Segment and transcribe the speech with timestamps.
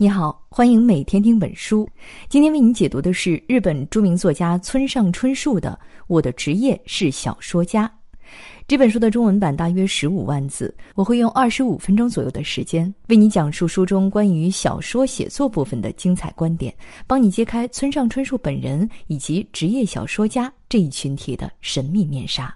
[0.00, 1.84] 你好，欢迎每天听本书。
[2.28, 7.84] 今天为你解读的是日本著名作家村上春树的《我的职业是小说家》
[8.68, 16.72] 这本书的中文版大约十五万字，我会用二十五分钟左右的时间为你讲述书中关于小说写作部分的精彩观点，
[17.04, 22.54] 帮你揭开村上春树本人以及职业小说家这一群体的神秘面纱。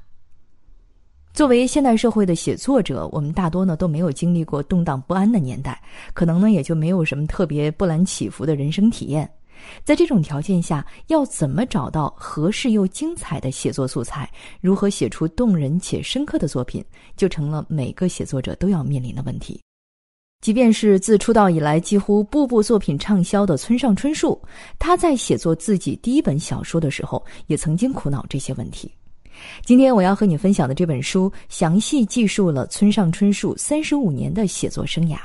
[1.35, 5.81] 作为现代社会的写作者，我们大多呢都没有经历过动荡不安的年代，
[6.13, 9.29] 可能呢也就没有什么特别波澜起伏的人生体验。
[9.83, 16.85] 在这种条件下，要怎么找到合适又精彩的写作素材，如何写出动人且深刻的作品，
[17.17, 19.59] 就成了每个写作者都要面临的问题。
[20.43, 24.39] 即便是自出道以来几乎部部作品畅销的村上春树，
[24.79, 28.93] 他在写作自己第一本小说的时候，也曾经苦恼这些问题。
[29.65, 35.17] 今天我要和你分享的这本书，详细记述了村上春树三十五年的写作生涯，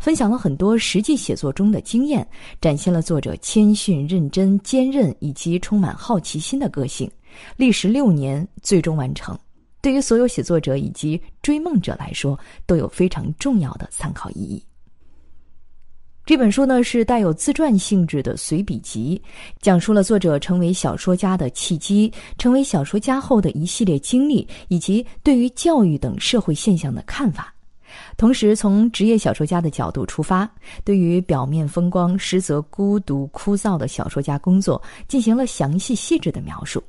[0.00, 2.26] 分享了很多实际写作中的经验，
[2.60, 7.10] 展现了作者谦逊、认真、坚韧以及充满好奇心的个性。
[7.56, 9.38] 历时六年，最终完成，
[9.80, 14.62] 对于所有写作者以及追梦者来说，都有非常重要的参考意义。
[16.26, 19.20] 这本书呢是带有自传性质的随笔集，
[19.60, 27.52] 讲述了作者成为小说家的契机，成为小说家后的一系列经历，以及对于教育等社会现象的看法。
[28.16, 30.50] 同时，从职业小说家的角度出发，
[30.82, 36.82] 对于表面风光实则孤独枯燥的小说家工作进行了详细细致的描述。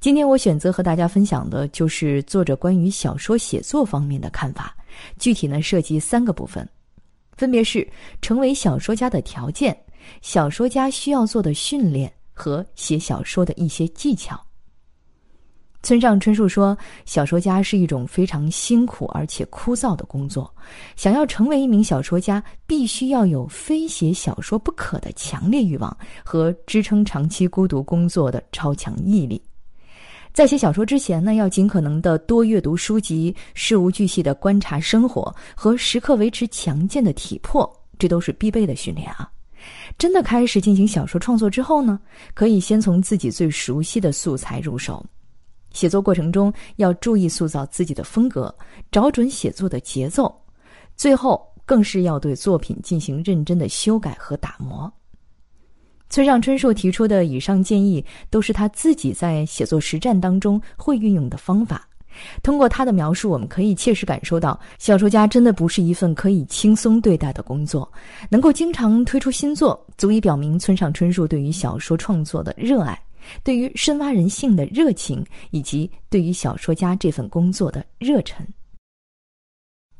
[0.00, 4.76] 今天我选择和大家分享的就是作者关于小说写作方面的看法，
[5.18, 6.68] 具体呢涉及三个部分。
[7.36, 7.86] 分别是
[8.22, 9.76] 成为小说家的条件、
[10.22, 14.40] 小说家需要做的训练和写小说的一些技巧。
[15.82, 20.50] 村上春树说：“小说家是一种非常辛苦而且枯燥的工作，
[20.96, 29.38] 想要成为一名小说家，必须要有非写小说不可的强烈欲望和支撑长期孤独工作的超强毅力。”
[30.34, 39.30] 在写小说之前呢，要尽可能的多阅读书籍，事无巨细的观察生活，和时刻维持强健的体魄，这都是必备的训练啊。
[39.96, 42.00] 真的开始进行小说创作之后呢，
[42.34, 45.06] 可以先从自己最熟悉的素材入手，
[45.72, 48.52] 写作过程中要注意塑造自己的风格，
[48.90, 50.36] 找准写作的节奏，
[50.96, 54.92] 最后更是要对作品进行认真的修改和打磨。
[56.08, 61.88] 村上春树提出的以上建议，都是他自己在写作实战当中会运用的方法。
[62.44, 67.90] 通过他的描述，我们可以切实感受到，小说家真的不是一份可以轻松对待的工作。
[68.28, 72.96] 能够经常推出新作，足以表明村上春树对于小说创作的热爱，
[73.42, 78.46] 对于深挖人性的热情，以及对于小说家这份工作的热忱。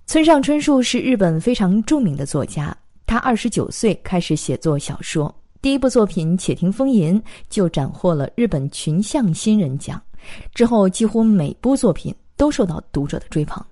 [0.06, 2.76] 村上春树是日本非常著名的作家，
[3.06, 5.34] 他二十九岁开始写作小说。
[5.64, 9.98] 第一部作品《且听风吟》就斩获了日本群像新人奖，
[10.52, 13.64] 之后几乎每部作品都受到读者的追捧。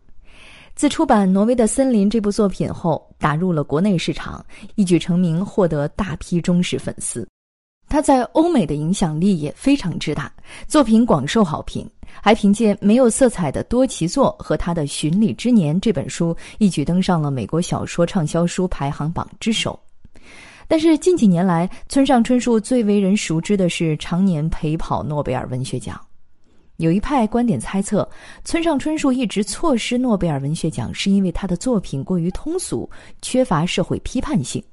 [0.74, 4.42] 自出版《挪威的森林》这部作品后，打入了国内市场，
[4.74, 7.28] 一举成名，获得大批忠实粉丝。
[7.88, 10.32] 他在欧美的影响力也非常之大，
[10.66, 11.86] 作品广受好评，
[12.22, 19.78] 还凭借没有色彩的多奇作和他的《巡礼之年》这本书，一举登上了美国小说畅销书排行榜之首。
[20.72, 26.00] 但是近几年来，村上春树最为人熟知的是常年陪跑诺贝尔文学奖。
[26.78, 28.08] 有一派观点猜测，
[28.42, 32.88] 村上春树一直错失诺贝尔文学奖，是因为他的作品过于通俗，
[33.20, 34.64] 缺乏社会批判性。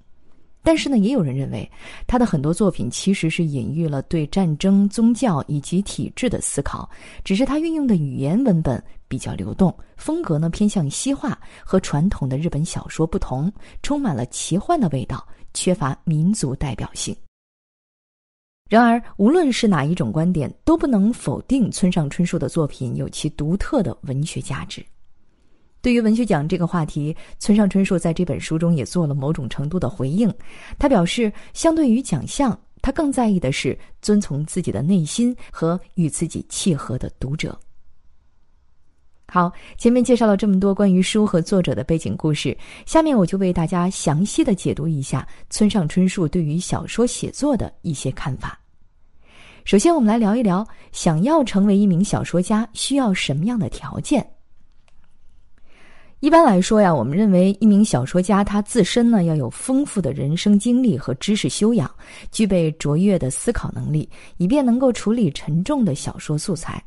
[0.62, 1.70] 但是呢，也有人认为，
[2.06, 6.90] 他的很多作品其实是隐喻了对战争、宗教以及体制的思考，
[7.24, 15.26] 只是他运用的语言文本比较流动，风格呢偏向西化，和传统的日本小说不同，充满了奇幻的味道。
[15.52, 17.16] 缺乏民族代表性。
[18.70, 24.86] 然而，无论是哪一种观点，都不能否定村上春树的作品有其独特的文学价值。
[25.82, 30.34] 对于文学奖这个话题，村上春树在这本书中也做了某种程度的回应。
[30.78, 37.58] 他表示，相对于奖项，他更在意的是遵从自己的内心和与自己契合的读者。
[39.32, 48.60] 好，前面介绍了这么多关于书和作者的背景故事，下面我就为大家详细的解读一下村上春树对于小说写作的一些看法。
[49.66, 54.28] 首先，我们来聊一聊，想要成为一名小说家需要什么样的条件。
[56.22, 61.90] 一般来说呀，我们认为一名小说家他自身呢要有丰富的人生经历和知识修养，
[62.30, 66.84] 具备卓越的思考能力，以便能够处理沉重的小说素材。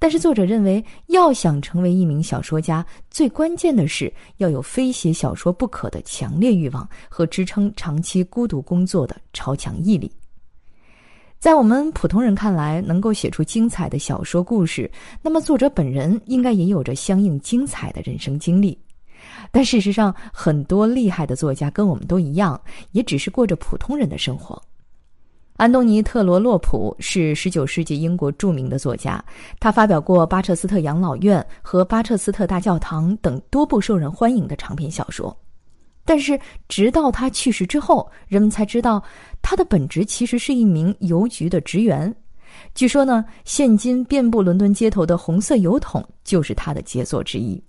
[0.00, 10.10] 但是作者认为，要想成为一名小说家，最关键的是要有非写小说不可的强烈欲望和支撑长期孤独工作的超强毅力。
[11.38, 14.90] 在我们普通人看来，能够写出精彩的小说故事，
[15.22, 18.76] 那么作者本人应该也有着相应精彩的人生经历。
[19.52, 22.60] 但事实上，很多厉害的作家跟我们都一样，
[22.92, 24.60] 也只是过着普通人的生活。
[25.56, 29.22] 安东尼·特罗洛普是19世纪英国著名的作家，
[29.60, 35.36] 他发表过《巴彻斯特养老院》和《巴彻斯特大教堂》等多部受人欢迎的长篇小说。
[36.06, 36.38] 但是，
[36.68, 39.02] 直到他去世之后，人们才知道
[39.42, 42.14] 他的本职其实是一名邮局的职员。
[42.74, 47.60] 据说呢，现今遍布伦敦街头的红色邮筒就是他的杰作之一。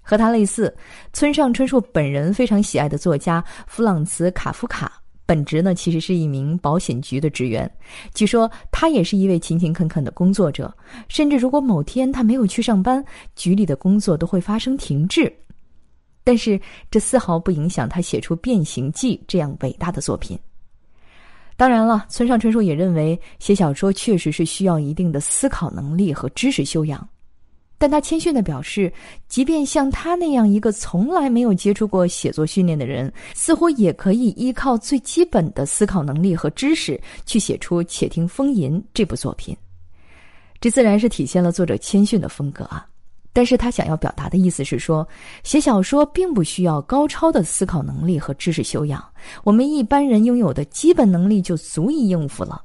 [0.00, 0.74] 和他类似，
[1.12, 4.92] 村上春树本人非常喜爱的作家弗朗茨·卡夫卡。
[5.26, 7.70] 本职呢，其实是一名保险局的职员。
[8.12, 10.74] 据说他也是一位勤勤恳恳的工作者，
[11.08, 13.02] 甚至如果某天他没有去上班，
[13.34, 15.34] 局里的工作都会发生停滞。
[16.24, 16.58] 但是
[16.90, 20.36] 这丝毫不影响他写出《变形记》这样伟大的作品。
[21.56, 27.06] 当然了，村上春树也认为写小说确实是需要一定的思考能力和知识修养。
[27.76, 28.90] 但他谦逊的表示，
[29.28, 39.54] 即便像他那样一个从来没有接触过写作训练的人，似乎也可以依靠最基本的思考能力和知识去写出《且听风吟》这部作品。
[40.60, 42.86] 这自然是体现了作者谦逊的风格啊。
[43.34, 45.06] 但是他想要表达的意思是说，
[45.42, 49.04] 写小说并不需要高超的思考能力和知识修养，
[49.42, 52.62] 我们一般人拥有的基本能力就足以应付了。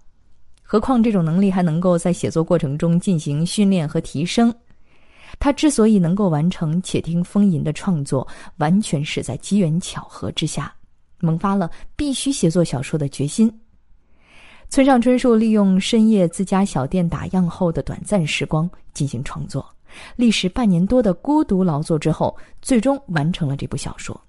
[0.62, 4.54] 何况这种能力还能够在写作过程中进行训练和提升。
[5.40, 8.28] 他之所以能够完成《且听风吟》的创作，
[8.58, 10.72] 完全是在机缘巧合之下，
[11.20, 13.52] 萌发了必须写作小说的决心。
[14.70, 19.66] 村上春树利用深夜自家小店打烊后的短暂时光进行创作，
[20.16, 24.20] 历时半年多的孤独劳作之后，最终完成了这部小说。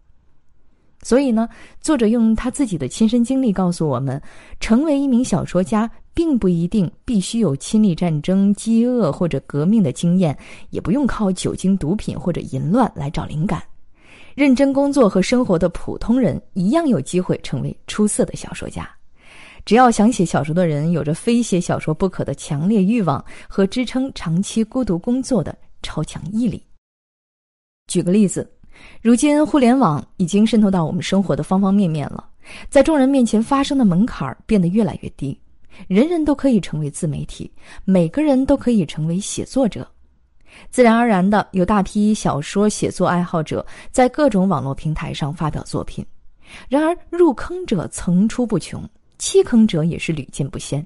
[1.02, 1.48] 所以呢，
[1.80, 4.20] 作者用他自己的亲身经历告诉我们：
[4.60, 10.36] 成为一名小说家，并不一定必须有亲历战争、饥饿或者革命的经验，
[10.68, 13.62] 也不用靠酒精、毒品或者淫乱来找灵感。
[14.34, 18.86] 认真工作和生活的普通人一样有机会成为出色的小说家。
[19.64, 26.62] 只要想写小说的人有着非写小说不可的强烈欲望和支撑长期孤独工作的超强毅力。
[27.86, 28.50] 举个例子。
[29.02, 32.26] 如今，互联网已经渗透到我们生活的方方面面了，
[32.70, 35.38] 在众人面前发声的门槛变得越来越低，
[35.86, 37.52] 人人都可以成为自媒体，
[37.84, 39.86] 每个人都可以成为写作者，
[40.70, 46.02] 自然而然的有大批小说写作爱好者在各种网络平台上发表作品。
[46.66, 48.82] 然而，入坑者层出不穷，
[49.20, 50.84] 弃坑者也是屡见不鲜。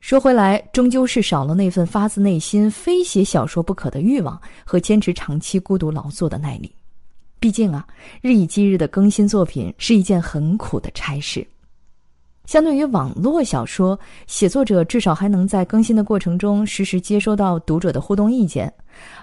[0.00, 6.74] 说回来，终究是少了那份发自内心非写小说不可的欲望和坚持长期孤独劳作的耐力。
[7.38, 7.86] 毕竟啊，
[8.20, 11.46] 日以继日的更新作品是一件很苦的差事。
[12.44, 18.68] 相对于网络小说，写作者至少还能在更新的过程中实时接收到读者的互动意见；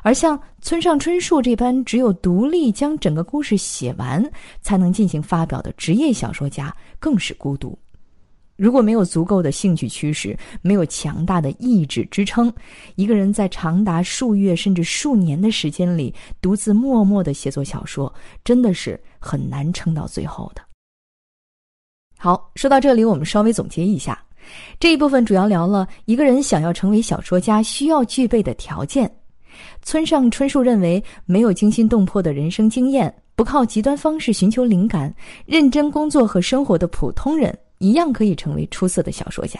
[0.04, 4.24] 而像村上春树这般只有独立将整个故事写完
[4.62, 7.78] 才能进行发表的职业小说家，更是孤独。
[8.56, 12.52] 如果没有足够的兴趣驱使，没有强大的意志支撑，
[12.96, 18.14] 一个人在长达数月甚至数年的时间里独自默默的写作小说，
[18.44, 20.62] 真的是很难撑到最后的。
[22.18, 24.24] 好，说到这里，我们稍微总结一下，
[24.80, 29.14] 这一部分主要聊了一个人想要成为小说家需要具备的条件。
[29.82, 35.14] 村上春树认为，没有惊心动魄的人生经验，不靠极端方式寻求灵感，
[35.46, 37.58] 认真工作和生活的普通人。
[37.86, 39.60] 一样可以成为出色的小说家。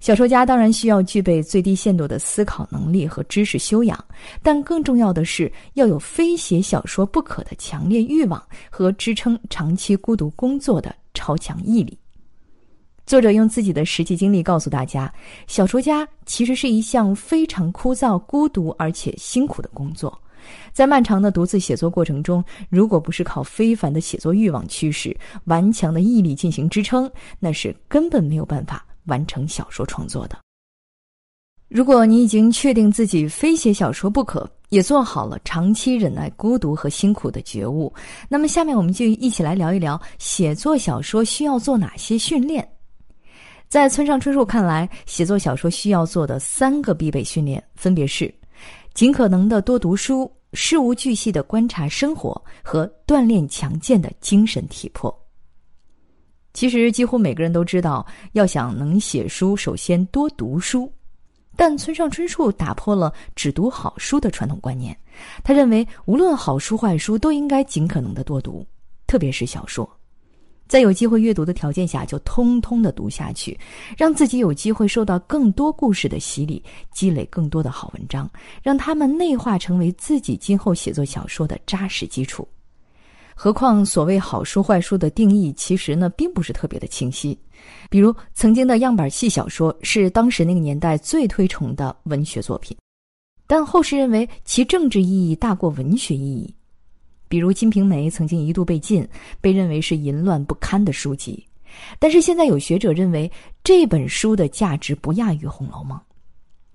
[0.00, 4.02] 小说家当然需要具备最低限度的思考能力和知识修养，
[4.42, 11.98] 但更重要的是要有非写小说不可的强烈欲望和支撑长期孤独工作的超强毅力。
[13.04, 15.12] 作者用自己的实际经历告诉大家，
[15.46, 20.16] 小说家其实是一项非常枯燥、孤独而且辛苦的工作。
[20.72, 30.38] 在漫长的独自写作过程中，如果不是靠非凡的写作欲望驱使、顽强的毅力进行支撑，那是根本没有办法完成小说创作的。
[31.68, 37.90] 如果你已经确定自己非写小说不可，也做好了长期忍耐孤独和辛苦的觉悟，
[38.28, 42.66] 那么下面我们就一起来聊一聊写作小说需要做哪些训练。
[43.68, 48.30] 在村上春树看来，写作小说需要做的三个必备训练分别是。
[48.94, 55.12] 尽可能的多读书，事无巨细的观察生活和锻炼强健的精神体魄。
[56.52, 60.92] 其实，几乎每个人都知道，要想能写书，首先多读书。
[61.56, 64.96] 但村上春树打破了只读好书的传统观念，
[65.42, 68.66] 他认为无论好书坏书都应该尽可能的多读，
[69.06, 69.88] 特别是小说，
[70.72, 73.60] 在有机会阅读的条件下就通通的读下去，
[73.94, 78.26] 让自己有机会受到更多故事的洗礼，积累更多的好文章，
[78.62, 82.48] 让他们内化成为自己今后写作小说的扎实基础。
[83.34, 87.38] 何况，所谓好书坏书的定义，其实呢并不是特别的清晰。
[87.90, 92.74] 比如，曾经的样板戏小说是当时那个年代最推崇的文学作品，
[93.46, 96.54] 但后世认为其政治意义大过文学意义。
[97.32, 99.08] 比如，《金瓶梅》曾经一度被禁，
[99.40, 101.42] 被认为是淫乱不堪的书籍。
[101.98, 103.32] 但是现在有学者认为，
[103.64, 105.98] 这本书的价值不亚于《红楼梦》。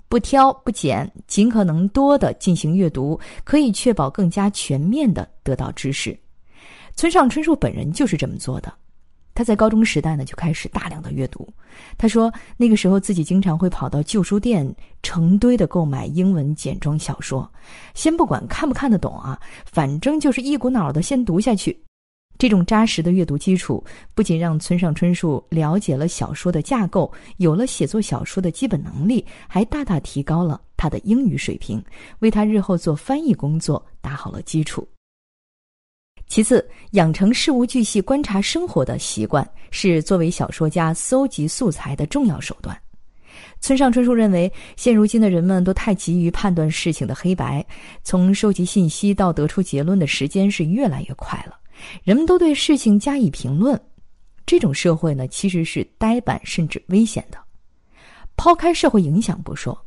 [0.08, 6.18] 不挑不拣，尽可能多的进行阅读，可以确保更加全面的得到知识。
[6.96, 8.74] 村上春树本人就是这么做的。
[9.38, 11.48] 他在高中时代呢就开始大量的阅读。
[11.96, 14.68] 他说那个时候自己经常会跑到旧书店
[15.04, 17.48] 成堆的购买英文简装小说，
[17.94, 21.80] 先不管看不看得懂啊，反正就是一股脑的先读下去。
[22.40, 23.84] 这种扎实的阅读基础
[24.16, 31.84] 不仅让村上春树了解了小说的架构，有了写作小说的基本能力，还大大提高了他的英语水平，
[32.20, 34.88] 为他日后做翻译工作打好了基础。
[36.26, 42.78] 其次，养成事无巨细观察生活的习惯，是作为小说家搜集素材的重要手段。
[43.60, 47.66] 村上春树认为，现如今的人们都太急于判断事情的黑白，
[48.04, 51.58] 从收集信息到得出结论的时间是越来越快了，
[52.04, 53.80] 人们都对事情加以评论，
[54.46, 57.38] 这种社会呢，其实是呆板甚至危险的。
[58.36, 59.87] 抛开社会影响不说。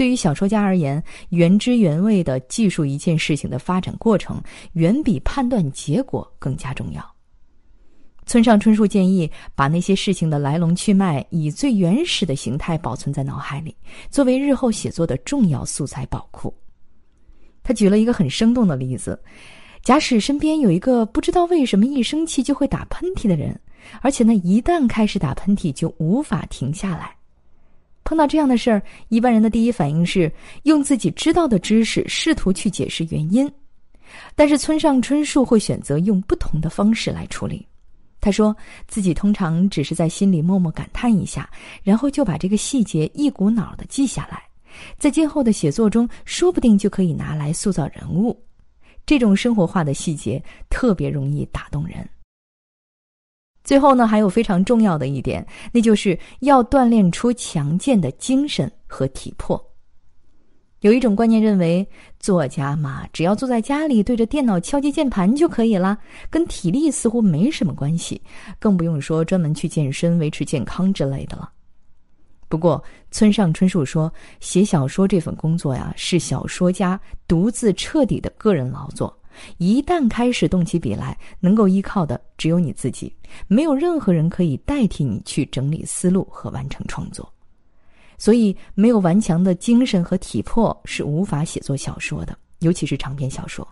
[0.00, 4.42] 对于小说家而言，原汁原味的记述一件事情的发展过程，
[4.72, 7.04] 远比判断结果更加重要。
[8.24, 13.76] 村上春树建议把那些事情的来龙去脉以最原始的形态保存在脑海里，
[14.08, 16.50] 作为日后写作的重要素材宝库。
[17.62, 19.22] 他举了一个很生动的例子：
[19.82, 23.54] 假使身边有一个不知道为什么一生气就会打喷嚏的人，
[24.00, 27.14] 而且呢，一旦开始打喷嚏就无法停下来。
[28.10, 30.32] 碰到这样的事儿，一般人的第一反应是
[30.64, 33.48] 用自己知道的知识试图去解释原因，
[34.34, 37.64] 但是村上春树会选择用不同的方式来处理。
[38.20, 38.54] 他说
[38.88, 41.48] 自己通常只是在心里默默感叹一下，
[41.84, 44.42] 然后就把这个细节一股脑的记下来，
[44.98, 48.36] 在今后的写作中，说不定就可以拿来塑造人物。
[49.06, 51.98] 这种生活化的细节特别容易打动人。
[53.62, 59.62] 最后呢，还有非常重要的一点，那就是要锻炼出强健的精神和体魄。
[60.80, 61.86] 有一种观念认为，
[62.18, 65.98] 作家嘛，只要坐在家里对着电脑敲击键盘就可以了，
[66.30, 68.18] 跟体力似乎没什么关系，
[68.58, 71.50] 更不用说专门去健身维持健康之类的了。
[72.48, 76.98] 不过，村上春树说，写小说这份工作呀，是小说家
[77.28, 79.14] 独自彻底的个人劳作。
[79.58, 83.14] 一旦开始动起笔来，能够依靠的只有你自己，
[83.46, 87.30] 没有任何人可以代替你去整理思路和完成创作。
[88.18, 93.66] 所以，没有顽强的精神和体魄是无法写作小说的，尤其是长篇小说。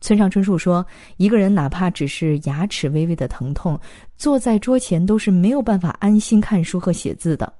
[0.00, 0.86] 村上春树说
[1.16, 3.80] ：“一个人哪怕只是牙齿微微的疼痛，
[4.16, 7.52] 坐在桌前都是没有办法安心看书和写字的。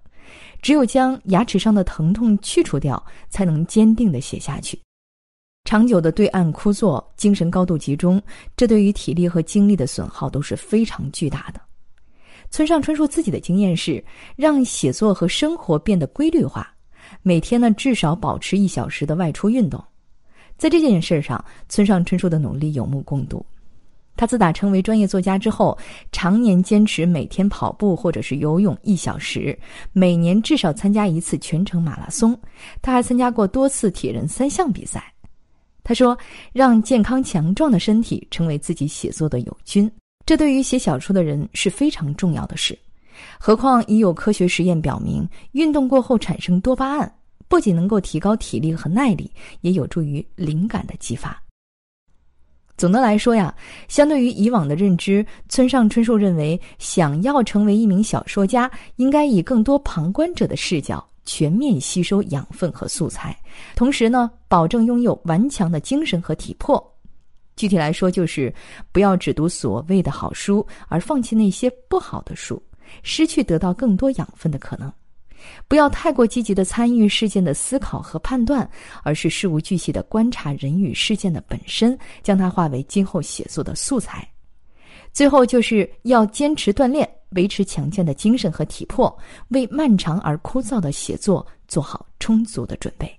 [0.62, 4.78] 只有将牙齿上的疼痛去除掉，才能坚定的写下去。”
[5.64, 8.20] 长久的对岸枯坐，精神高度集中，
[8.54, 11.60] 这对于体力和精力的损耗都是非常巨大的。
[12.50, 14.04] 村上春树自己的经验是，
[14.36, 16.70] 让写作和生活变得规律化，
[17.22, 19.82] 每天呢至少保持一小时的外出运动。
[20.58, 23.44] 在这件事上，村上春树的努力有目共睹。
[24.16, 25.76] 他自打成为专业作家之后，
[26.12, 29.58] 常年坚持每天跑步或者是游泳一小时，
[29.92, 32.38] 每年至少参加一次全程马拉松。
[32.82, 35.10] 他还参加过多次铁人三项比赛。
[35.84, 36.18] 他说
[36.52, 39.88] ：“让健康强壮的身体成为自己写作的友军，
[40.24, 42.76] 这对于写小说的人是非常重要的事。
[43.38, 47.14] 何况已有科学实验表明，运动过后产生多巴胺，
[47.48, 51.38] 不仅能够提高体力和耐力，也有助于灵感的激发。
[52.76, 53.54] 总的来说呀，
[53.86, 63.36] 相对于以往的认知，村上春树认为，想要成为一名小说家，应该以更多旁观者的视角。”全面吸收养分和素材，
[63.74, 66.82] 同时呢，保证拥有顽强的精神和体魄。
[67.56, 68.52] 具体来说，就是
[68.90, 72.60] 不要只读所谓的好书，而放弃那些不好的书，
[73.02, 74.92] 失去得到更多养分的可能。
[75.68, 78.68] 不要太过积极的参与事件的思考和判断，
[79.02, 84.26] 而是事无巨细的观察人与事件的本身，将它化为今后写作的素材。
[85.12, 87.08] 最后，就是要坚持锻炼。
[87.34, 89.16] 维持强健的精神和体魄，
[89.48, 93.10] 为漫长而枯燥的写作做好充足的准备。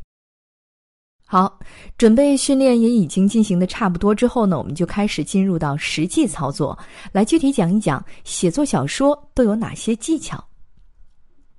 [1.27, 1.59] 好，
[1.97, 6.77] 准备训练也已经进行的差不多之后呢，我们就开始进入到实际操作，
[7.11, 10.43] 来具体讲一讲写作小说都有哪些技巧。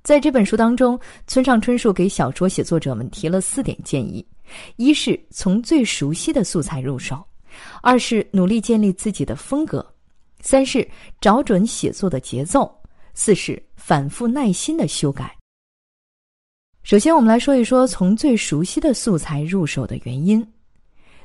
[0.04, 4.24] 在这本书当中，村上春树给小说写作者们提了四点建议：
[4.76, 7.16] 一是从最熟悉的素材入手；
[7.82, 9.80] 二是努力建立自己的风格；
[10.40, 10.86] 三是
[11.20, 12.62] 找准写作的节奏；
[13.14, 15.36] 四是反复耐心的修改。
[16.82, 20.46] 首先，我们来说一说从最熟悉的素材入手的原因。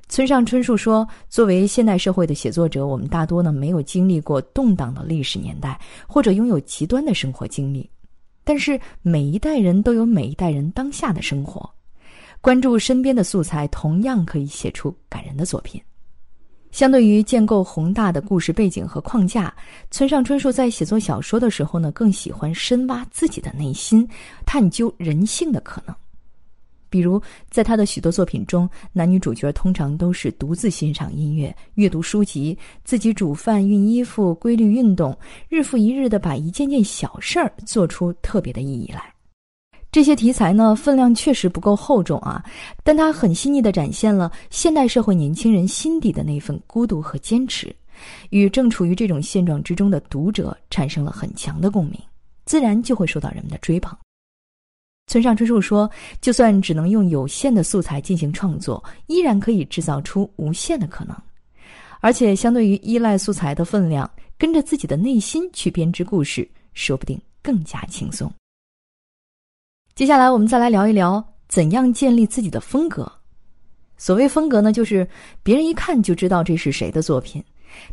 [0.09, 7.89] 村上春树说：“作为现代社会的写作者，我们大多呢没有经历过动荡的历史年代，或者拥有极端的生活经历。
[8.43, 11.69] 但是每一代人都有每一代人当下的生活，
[12.41, 15.79] 关注身边的素材，同样可以写出感人的作品。”
[16.71, 19.53] 相对于建构宏大的故事背景和框架，
[19.91, 24.07] 村上春树在写作小说的时候呢，更喜欢深挖自己的内心，
[24.45, 25.95] 探究人性的可能。
[26.89, 39.03] 比如，在他的许多作品中，男女主角通常都是独自欣赏音乐、阅读书籍、自己煮饭、熨衣服、规律运动，日复一日的把一件件小事儿做出特别的意义来。
[39.91, 42.41] 这些题材呢，分量确实不够厚重啊，
[42.81, 47.75] 但它很细腻地展现了现代社会年轻人心底的那份孤独和坚持，
[48.29, 51.99] 与正处于这种现状之中的读者产生了很强的共鸣，
[52.45, 53.93] 自然就会受到人们的追捧。
[55.07, 61.13] 村上春树说：“就算只能用有限的素材进行创作，依然可以制造出无限的可能，
[61.99, 68.31] 而且相对于依赖素材的分量，跟着自己的内心去编织故事，说不定更加轻松。”
[69.93, 73.11] 接下来，我们再来聊一聊怎样建立自己的风格。
[73.97, 75.07] 所谓风格呢，就是
[75.43, 77.43] 别人一看就知道这是谁的作品。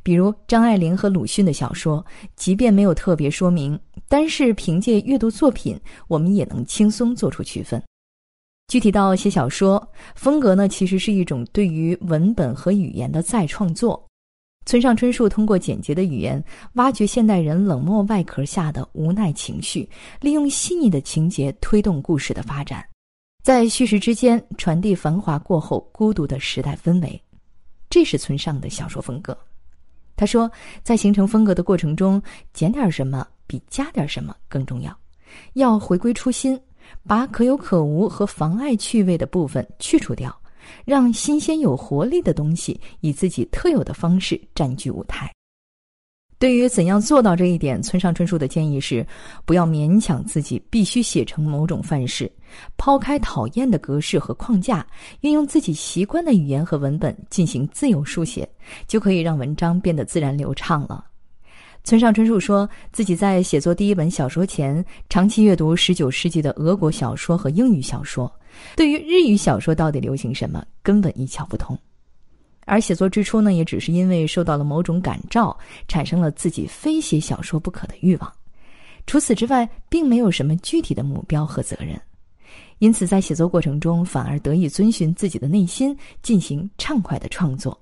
[0.03, 2.05] 比如张爱玲和鲁迅的小说，
[2.37, 3.79] 即便没有特别说明，
[4.09, 7.83] 单是凭借阅读作品，我们也能轻松做出区分。
[8.69, 14.08] 具体到写小说，风格呢，其实是一种对于文本和语言的再创作。
[14.69, 16.45] 村上春树通过简洁的语言，
[16.75, 19.89] 挖掘现代人冷漠外壳下的无奈情绪，
[20.21, 22.87] 利用细腻的情节推动故事的发展，
[23.43, 27.19] 在叙事之间传递繁华过后孤独的时代氛围。
[27.89, 29.35] 这是村上的小说风格。
[30.15, 30.51] 他说，
[30.83, 34.95] 在形成风格的过程中，减点什么比加点什么更重要，
[35.55, 36.61] 要回归初心，
[37.07, 40.39] 把可有可无和妨碍趣味的部分去除掉。
[40.85, 45.31] 让新鲜有活力的东西以自己特有的方式占据舞台。
[46.39, 49.05] 对于怎样做到这一点，村上春树的建议是：
[49.45, 52.31] 不要勉强自己必须写成某种范式，
[52.77, 54.87] 抛开讨厌的格式和框架，
[55.23, 58.49] 运用自己习惯的语言和文本进行自由书写，
[58.87, 61.05] 就可以让文章变得自然流畅了。
[61.89, 68.31] 村上春树说自己在写作第一本小说前，长期阅读十九世纪的俄国小说和英语小说。
[68.77, 71.75] 对于日语小说到底流行什么，根本一窍不通。
[72.67, 75.57] 而写作之初呢，也只是因为受到了某种感召，
[75.89, 78.31] 产生了自己非写小说不可的欲望。
[79.07, 81.99] 除此之外，并没有什么具体的目标和责任。
[82.81, 87.81] 因此，在写作过程中，反而得以遵循自己的内心，进行畅快的创作，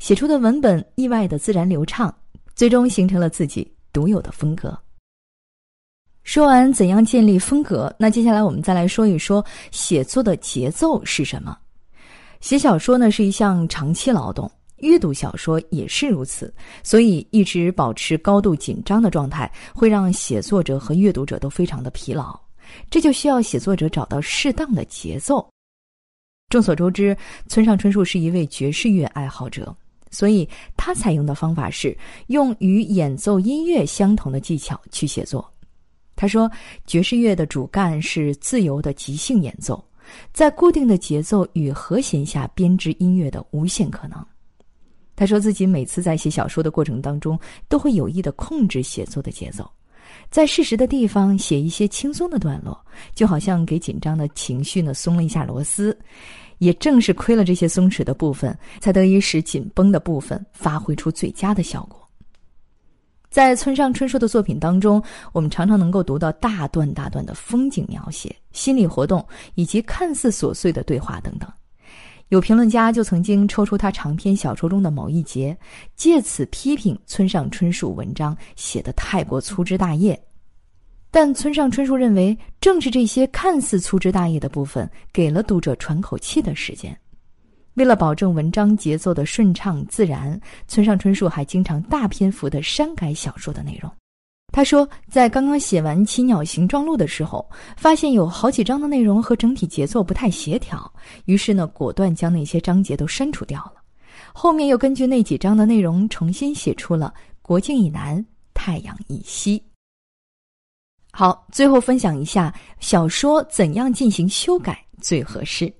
[0.00, 2.12] 写出的文本意外的自然流畅，
[2.54, 4.76] 最终形成了自己独有的风格。
[6.22, 11.58] 说完怎样建立风格，那接下来我们再来说一说写作的节奏是什么。
[12.40, 22.38] 写小说呢是一项长期劳动，阅读小说也是如此，所以一直保持高度紧张的状态，会让写作者和阅读者都非常的疲劳。
[22.88, 25.46] 这就需要写作者找到适当的节奏。
[26.48, 27.16] 众所周知，
[27.48, 29.74] 村上春树是一位爵士乐爱好者，
[30.14, 31.96] 所以他采用的方法是
[32.28, 35.44] 用与演奏音乐相同的技巧去写作。
[36.16, 36.48] 他说
[36.86, 39.84] ：“爵士乐的主干是自由的即兴演奏，
[40.32, 44.24] 在固定的节奏与和弦下编织音乐的无限可能。”
[45.16, 49.68] 他说自己每次在写小说的过程当中，都会有意的控制写作的节奏，
[50.30, 52.80] 在适时的地方写一些轻松的段落，
[53.12, 55.96] 就好像给紧张的情绪呢松了一下螺丝。
[56.58, 62.00] 也正是亏了这些松弛的部分，才得以使紧绷的部分发挥出最佳的效果。
[63.30, 71.52] 在村上春树的作品当中，我们常常能够读到大段大段的风景描写、心理活动以及看似琐碎的对话等等。
[72.28, 75.56] 有评论家就曾经抽出他长篇小说中的某一节，
[75.96, 80.18] 借此批评村上春树文章写得太过粗枝大叶。
[81.14, 86.98] 但村上春树认为，正是这些看似粗枝大叶的部分，给了读者喘口气的时间。
[87.74, 93.88] 为了保证文章节奏的顺畅自然，村上春树还经常大篇幅的删改小说的内容，
[94.52, 100.92] 他说，在刚刚写完《奇鸟形状录》的时候，发现有好几章的内容和整体节奏不太协调，
[101.26, 103.74] 于是呢，果断将那些章节都删除掉了。
[104.32, 109.62] 后面又根据那几章的内容重新写出了“国境以南，太阳以西”。
[111.16, 115.72] 好，最后分享一下小说怎样进行修改最合适。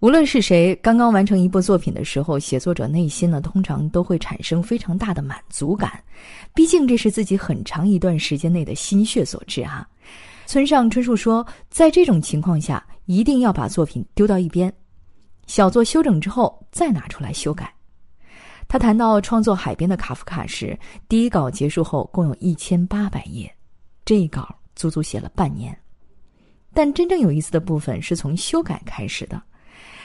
[0.00, 6.02] 无论是谁，刚刚完成一部作品的时候，写作者内心呢，通常都会产生非常大的满足感。
[6.54, 9.86] 毕竟这是自己很长一段时间内的心血所致啊。
[10.46, 14.72] 村上春树说，在这种情况下，一定要把作品丢到一边，
[15.46, 17.70] 小作修整之后再拿出来修改。
[18.66, 23.54] 他谈到创作《海边的卡夫卡》时，第一稿结束后共有一千八百页，
[24.04, 25.76] 这一稿足足写了半年。
[26.74, 29.42] 但真正有意思的部分是从修改开始的。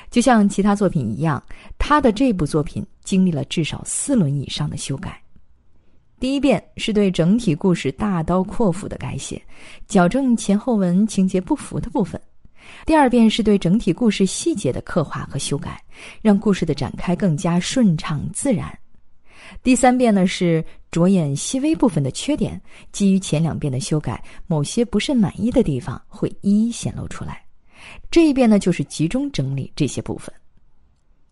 [0.09, 1.41] 就像其他作品一样，
[1.77, 5.21] 他的这部作品经历了至少四轮以上的修改。
[6.19, 9.41] 第一遍是对整体故事大刀阔斧的改写，
[9.87, 12.19] 矫正前后文情节不符的部分；
[12.85, 15.79] 第二遍是对整体故事细节的刻画和修改，
[16.21, 18.67] 让故事的展开更加顺畅自然；
[19.63, 22.59] 第三遍呢是着眼细微部分的缺点，
[22.91, 27.43] 基于前两遍的修改，某些不甚满意的地方会一一显露出来。
[28.09, 30.33] 这一遍呢，就是集中整理这些部分。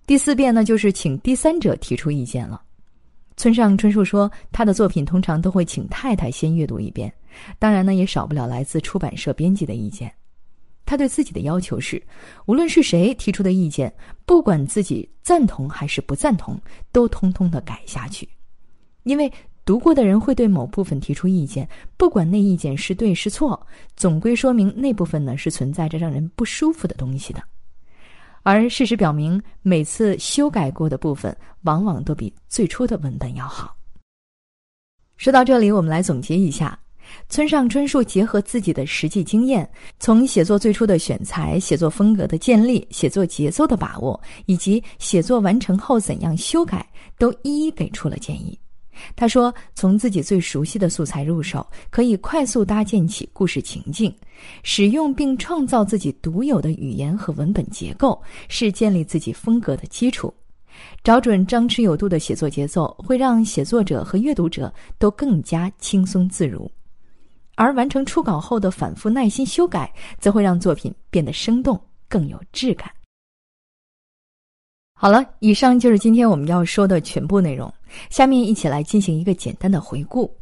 [0.06, 2.62] 第四遍呢，就是请第三者提出意见了。
[3.38, 7.12] 村上春树说，他的作品通常都会请太太先阅读一遍，
[7.60, 10.12] 当然呢，也少不了来自出版社编辑的意见。
[10.86, 12.02] 他对自己的要求是，
[12.46, 13.94] 无论是谁提出的意见，
[14.26, 16.60] 不管自己赞同还是不赞同，
[16.92, 18.28] 都通通的改下去，
[19.04, 19.32] 因为。
[19.66, 21.68] 读过的人会对某部分提出意见，
[21.98, 23.60] 不管那意见是对是错，
[23.96, 27.42] 总归说明那部分呢是存在着让人不舒服的东西的。
[28.44, 33.76] 而事实表明，每次修改过的部分往往都比最初的文本要好。
[35.18, 36.80] 说到这里，我们来总结一下：
[37.30, 39.68] 村上春树结合自己的实际经验，
[40.00, 46.86] 从写作最初的选材、写作风格的建立、写作节奏的把握，以及写作完成后怎样修改，
[47.18, 48.58] 都一一给出了建议。
[49.14, 54.14] 他说：“从自己最熟悉的素材入手，可以快速搭建起故事情境，
[54.64, 60.34] 使用并创造自己独有的语言和文本结构，是建立自己风格的基础。
[61.04, 66.72] 找准张弛有度的写作节奏，会让写作者和阅读者都更加轻松自如。
[67.56, 72.92] 而完成初稿后的反复耐心修改，则会让作品变得生动，更有质感。”
[74.98, 77.72] 好了，以上就是今天我们要说的全部内容。
[78.10, 80.34] 下面一起来进行一个简单的回顾。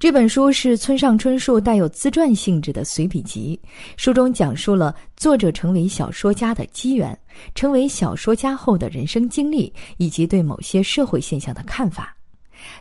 [0.00, 3.58] 这本书是村上春树带有自传性质的随笔集，
[3.96, 7.18] 书中讲述了作者成为小说家的机缘，
[7.54, 12.16] 成为小说家后的人生经历，以及对某些社会现象的看法。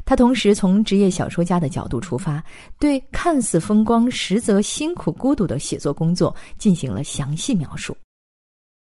[0.06, 2.44] 他同时从职业小说家的角度出发，
[2.80, 7.96] 对看似风光实则辛苦孤独的写作工作进行了详细描述。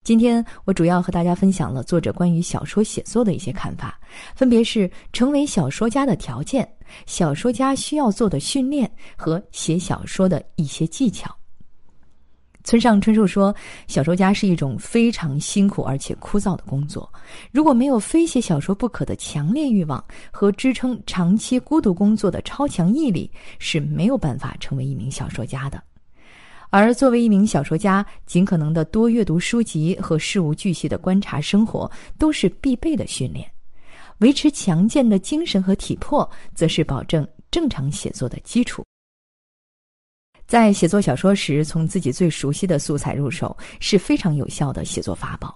[0.03, 3.99] 今天我主要和大家分享了作者关于小说写作的一些看法，
[4.35, 6.65] 分别是成为小说家的条件、
[7.05, 11.36] 小说家需要做的训练和写小说的一些技巧。
[12.67, 13.55] 村上春树说，
[13.87, 17.09] 小说家是一种非常辛苦而且枯燥的工作，
[17.49, 25.81] 如果没有非写小说不可的强烈欲望和支撑长期孤独工作的超强毅力，是没有办法成为一名小说家的。
[26.69, 33.49] 而作为一名小说家，尽可能的多阅读书籍和事无巨细的观察生活，都是必备的训练。
[34.17, 38.83] 维持强健的精神和体魄，则是保证正常写作的基础。
[40.47, 45.53] 在写作小说时，从自己最熟悉的素材入手是非常有效的写作法宝。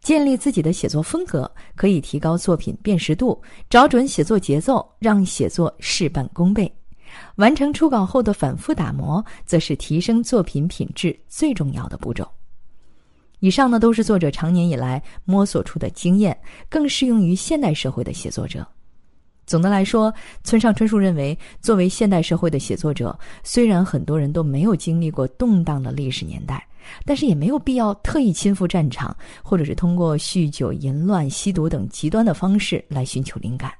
[0.00, 6.70] 建立自己的写作风格，可以提高作品辨识度；找准写作节奏，让写作事半功倍。
[7.36, 12.26] 完成初稿后的反复打磨，则是提升作品品质最重要的步骤。
[13.40, 18.66] 以上呢，都是作者长年以来摸索出的经验，更适用于现代社会的写作者。
[19.46, 26.66] 总的来说，村上春树认为，作为现代社会的写作者，虽然很多人都没有经历过动荡的历史年代，
[27.04, 33.72] 但是也没有必要特意亲赴战场，或者是通过酗酒、淫乱、吸毒等极端的方式来寻求灵感。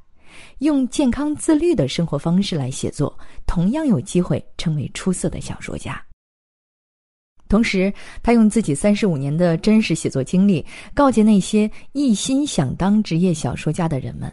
[0.59, 6.01] 用健康自律的生活方式来写作，同样有机会成为出色的小说家。
[7.49, 14.33] 同时，他用自己三十五年的真实写作经历，告诫那些一心想当职业小说家的人们：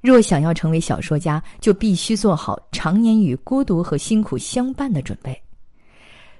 [0.00, 5.40] 若想要成为小说家，就必须做好常年与孤独和辛苦相伴的准备。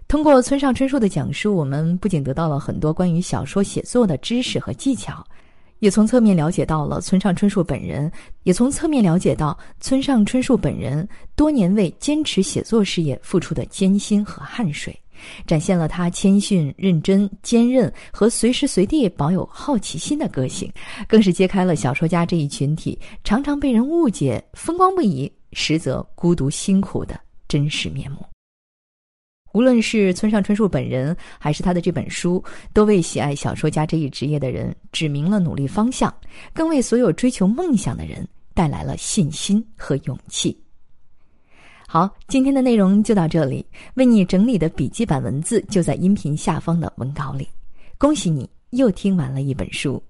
[0.09, 5.25] 通过村上春树的讲述，我们不仅得到了很多关于小说写作的知识和技巧。
[5.79, 14.95] 也从侧面了解到了村上春树本人，也从侧面了解到村上春树本人多年为坚持写作事业付出的艰辛和汗水，
[15.47, 20.73] 展现了他谦逊、认真、坚韧和随时随地保有好奇心的个性，
[21.09, 28.19] 更是揭开了小说家这一群体常常被人误解风光不已，实则孤独辛苦的真实面目。
[29.53, 36.15] 无论是村上春树本人，还是他的这本书，都为喜爱小说家这一职业的人指明了努力方向，
[36.53, 40.57] 更为所有追求梦想的人带来了信心和勇气。
[41.93, 47.49] 好，今天的内容就到这里，为你整理的笔记版文字就在音频下方的文稿里。
[47.99, 50.01] 恭喜你又听完了一本书。